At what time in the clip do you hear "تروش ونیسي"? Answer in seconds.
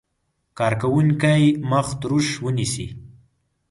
2.01-2.87